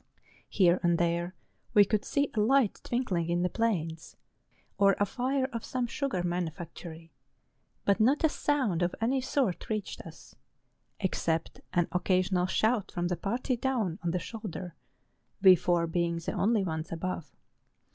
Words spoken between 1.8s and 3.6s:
could see a light twinkling in the